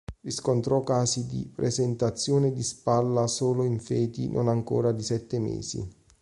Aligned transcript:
Riscontrò 0.21 0.81
casi 0.81 1.27
di 1.27 1.47
presentazione 1.55 2.51
di 2.53 2.63
spalla 2.63 3.27
solo 3.27 3.63
in 3.65 3.79
feti 3.79 4.29
non 4.31 4.47
ancora 4.47 4.91
di 4.91 5.03
sette 5.03 5.37
mesi. 5.37 5.87